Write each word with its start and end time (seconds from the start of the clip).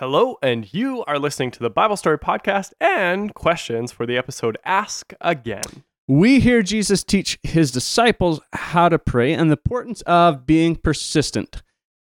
Hello, 0.00 0.38
and 0.42 0.72
you 0.72 1.04
are 1.04 1.18
listening 1.18 1.50
to 1.50 1.58
the 1.58 1.68
Bible 1.68 1.94
Story 1.94 2.18
Podcast 2.18 2.72
and 2.80 3.34
questions 3.34 3.92
for 3.92 4.06
the 4.06 4.16
episode 4.16 4.56
Ask 4.64 5.12
Again. 5.20 5.84
We 6.08 6.40
hear 6.40 6.62
Jesus 6.62 7.04
teach 7.04 7.38
his 7.42 7.70
disciples 7.70 8.40
how 8.54 8.88
to 8.88 8.98
pray 8.98 9.34
and 9.34 9.50
the 9.50 9.58
importance 9.58 10.00
of 10.06 10.46
being 10.46 10.76
persistent. 10.76 11.62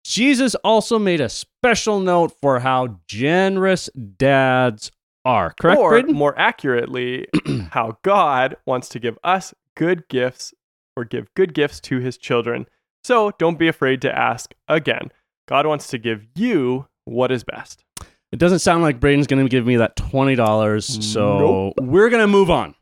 Jesus 0.06 0.56
also 0.64 0.98
made 1.00 1.20
a 1.20 1.28
special 1.28 2.00
note 2.00 2.32
for 2.40 2.62
how 2.62 3.02
generous 3.10 3.90
dads 4.16 4.94
are. 5.26 5.54
Correct, 5.60 5.78
or, 5.78 5.90
Braden? 5.90 6.16
more 6.16 6.40
accurately, 6.40 7.28
how 7.72 7.98
God 8.04 8.56
wants 8.66 8.88
to 8.88 9.00
give 9.00 9.20
us 9.22 9.54
good 9.76 10.08
gifts 10.08 10.54
or 10.96 11.04
give 11.04 11.28
good 11.34 11.54
gifts 11.54 11.82
to 11.82 11.98
his 11.98 12.18
children. 12.18 12.68
So 13.04 13.34
don't 13.38 13.60
be 13.60 13.68
afraid 13.68 14.02
to 14.04 14.18
ask 14.18 14.54
again. 14.70 15.12
God 15.46 15.66
wants 15.66 15.88
to 15.88 15.98
give 15.98 16.26
you 16.36 16.88
what 17.06 17.32
is 17.32 17.44
best. 17.44 17.84
It 18.32 18.40
doesn't 18.40 18.60
sound 18.60 18.82
like 18.82 19.00
Braden's 19.00 19.28
going 19.28 19.44
to 19.44 19.50
give 19.50 19.66
me 19.66 19.76
that 19.78 19.96
$20, 19.98 21.04
so 21.04 21.38
Nope. 21.40 21.74
we're 21.82 22.10
going 22.10 22.22
to 22.22 22.28
move 22.28 22.50
on. 22.50 22.76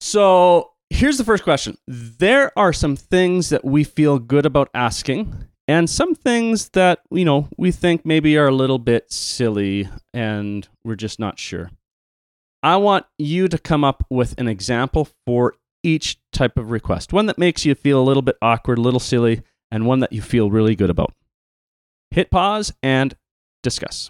So 0.00 0.72
here's 0.90 1.18
the 1.18 1.24
first 1.24 1.44
question 1.44 1.76
There 1.86 2.52
are 2.58 2.72
some 2.72 2.96
things 2.96 3.48
that 3.48 3.64
we 3.64 3.84
feel 3.84 4.18
good 4.18 4.44
about 4.46 4.68
asking, 4.74 5.34
and 5.66 5.88
some 5.88 6.14
things 6.14 6.68
that, 6.70 7.00
you 7.10 7.24
know, 7.24 7.48
we 7.56 7.70
think 7.70 8.04
maybe 8.04 8.36
are 8.36 8.48
a 8.48 8.54
little 8.54 8.78
bit 8.78 9.10
silly 9.10 9.88
and 10.12 10.68
we're 10.84 10.96
just 10.96 11.18
not 11.18 11.38
sure. 11.38 11.70
I 12.62 12.76
want 12.76 13.06
you 13.18 13.48
to 13.48 13.58
come 13.58 13.84
up 13.84 14.04
with 14.10 14.34
an 14.38 14.48
example 14.48 15.08
for 15.26 15.54
each 15.82 16.18
type 16.32 16.56
of 16.58 16.70
request 16.70 17.12
one 17.12 17.26
that 17.26 17.36
makes 17.38 17.64
you 17.66 17.74
feel 17.74 18.00
a 18.00 18.04
little 18.04 18.22
bit 18.22 18.36
awkward, 18.42 18.78
a 18.78 18.82
little 18.82 19.00
silly, 19.00 19.42
and 19.70 19.86
one 19.86 20.00
that 20.00 20.12
you 20.12 20.20
feel 20.22 20.50
really 20.50 20.74
good 20.74 20.88
about. 20.90 21.12
Hit 22.14 22.30
pause 22.30 22.72
and 22.80 23.16
discuss. 23.64 24.08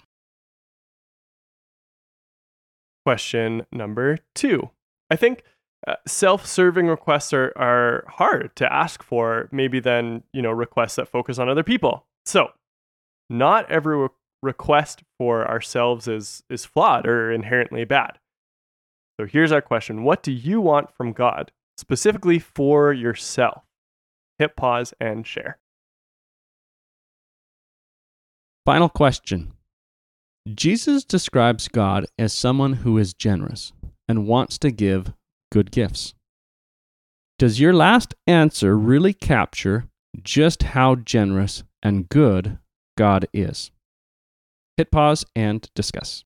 Question 3.07 3.65
number 3.73 4.19
two. 4.35 4.69
I 5.11 5.17
think 5.17 5.43
uh, 5.87 5.95
self-serving 6.07 6.87
requests 6.87 7.33
are, 7.33 7.55
are 7.57 8.05
hard 8.09 8.55
to 8.57 8.71
ask 8.71 9.03
for 9.03 9.49
maybe 9.51 9.81
than 9.81 10.23
you 10.35 10.43
know 10.43 10.51
requests 10.51 10.97
that 10.97 11.09
focus 11.09 11.39
on 11.39 11.49
other 11.49 11.63
people. 11.63 12.05
So 12.27 12.51
not 13.31 13.71
every 13.71 13.97
re- 13.97 14.09
request 14.43 15.03
for 15.17 15.49
ourselves 15.49 16.07
is 16.07 16.43
is 16.51 16.67
flawed 16.67 17.07
or 17.07 17.33
inherently 17.33 17.87
bad. 17.87 18.19
So 19.19 19.25
here's 19.25 19.51
our 19.51 19.63
question. 19.63 20.05
What 20.05 20.23
do 20.23 20.31
you 20.31 20.61
want 20.61 20.95
from 20.95 21.15
god 21.15 21.53
specifically 21.79 22.39
for 22.39 22.93
yourself? 22.93 23.63
Hit 24.39 24.57
pause 24.57 24.93
and 25.01 25.27
share 25.27 25.59
Final 28.65 28.89
question 28.89 29.53
Jesus 30.55 31.05
describes 31.05 31.69
God 31.69 32.07
as 32.19 32.33
someone 32.33 32.75
who 32.75 32.97
is 32.97 33.13
generous 33.13 33.73
and 34.09 34.27
wants 34.27 34.57
to 34.59 34.71
give 34.71 35.13
good 35.53 35.71
gifts. 35.71 36.15
Does 37.39 37.61
your 37.61 37.75
last 37.75 38.15
answer 38.27 38.77
really 38.79 39.13
capture 39.13 39.87
just 40.23 40.63
how 40.63 40.95
generous 40.95 41.63
and 41.83 42.09
good 42.09 42.59
God 42.97 43.27
is? 43.35 43.71
Hit 44.79 44.91
pause 44.91 45.27
and 45.37 45.69
discuss. 45.75 46.25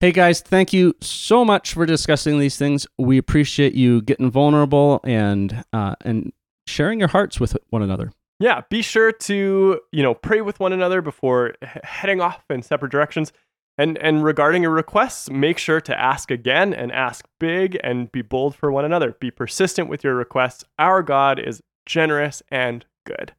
Hey 0.00 0.12
guys, 0.12 0.40
thank 0.40 0.72
you 0.72 0.94
so 1.00 1.44
much 1.44 1.72
for 1.72 1.86
discussing 1.86 2.38
these 2.38 2.58
things. 2.58 2.86
We 2.98 3.16
appreciate 3.16 3.74
you 3.74 4.02
getting 4.02 4.30
vulnerable 4.30 5.00
and 5.04 5.64
uh, 5.72 5.94
and 6.02 6.32
sharing 6.66 6.98
your 6.98 7.08
hearts 7.08 7.40
with 7.40 7.56
one 7.70 7.82
another. 7.82 8.12
Yeah 8.40 8.62
be 8.68 8.82
sure 8.82 9.12
to 9.12 9.80
you 9.92 10.02
know 10.02 10.14
pray 10.14 10.40
with 10.40 10.58
one 10.58 10.72
another 10.72 11.00
before 11.00 11.54
heading 11.84 12.20
off 12.20 12.42
in 12.50 12.62
separate 12.62 12.90
directions. 12.90 13.32
And 13.78 13.96
and 13.98 14.24
regarding 14.24 14.62
your 14.62 14.72
requests 14.72 15.30
make 15.30 15.56
sure 15.56 15.80
to 15.82 15.98
ask 15.98 16.30
again 16.30 16.74
and 16.74 16.90
ask 16.90 17.26
big 17.38 17.78
and 17.84 18.10
be 18.10 18.22
bold 18.22 18.56
for 18.56 18.72
one 18.72 18.84
another. 18.84 19.16
Be 19.20 19.30
persistent 19.30 19.88
with 19.88 20.02
your 20.02 20.16
requests. 20.16 20.64
Our 20.78 21.02
god 21.02 21.38
is 21.38 21.62
generous 21.86 22.42
and 22.50 22.84
good 23.06 23.28